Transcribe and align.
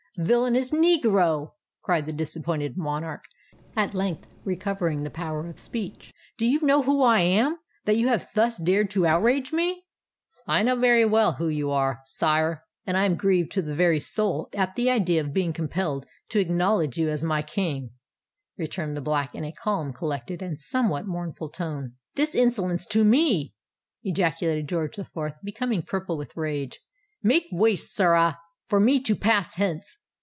"Villainous 0.17 0.71
negro!" 0.71 1.53
cried 1.81 2.05
the 2.05 2.11
disappointed 2.13 2.77
monarch, 2.77 3.23
at 3.77 3.95
length 3.95 4.27
recovering 4.43 5.01
the 5.01 5.09
power 5.09 5.47
of 5.47 5.57
speech: 5.57 6.11
"do 6.37 6.45
you 6.45 6.59
know 6.61 6.83
who 6.83 7.01
I 7.01 7.21
am, 7.21 7.57
that 7.85 7.95
you 7.97 8.09
have 8.09 8.27
thus 8.35 8.57
dared 8.57 8.91
to 8.91 9.07
outrage 9.07 9.53
me?" 9.53 9.85
"I 10.45 10.63
know 10.63 10.79
full 10.79 11.07
well 11.09 11.33
who 11.35 11.47
you 11.47 11.71
are, 11.71 12.01
sire—and 12.05 12.97
I 12.97 13.05
am 13.05 13.15
grieved 13.15 13.51
to 13.53 13.61
the 13.61 13.73
very 13.73 13.99
soul 14.01 14.49
at 14.53 14.75
the 14.75 14.89
idea 14.91 15.21
of 15.21 15.33
being 15.33 15.53
compelled 15.53 16.05
to 16.31 16.39
acknowledge 16.39 16.97
you 16.97 17.09
as 17.09 17.23
my 17.23 17.41
King," 17.41 17.91
returned 18.57 18.97
the 18.97 19.01
Black, 19.01 19.33
in 19.33 19.45
a 19.45 19.53
calm—collected—and 19.53 20.59
somewhat 20.59 21.07
mournful 21.07 21.49
tone. 21.49 21.93
"This 22.15 22.35
insolence 22.35 22.85
to 22.87 23.05
me!" 23.05 23.55
ejaculated 24.03 24.67
George 24.67 24.97
the 24.97 25.05
Fourth, 25.05 25.39
becoming 25.41 25.81
purple 25.81 26.17
with 26.17 26.35
rage. 26.37 26.79
"Make 27.23 27.45
way, 27.51 27.77
sirrah, 27.77 28.37
for 28.67 28.79
me 28.79 28.99
to 29.01 29.15
pass 29.15 29.55
hence!" 29.55 29.97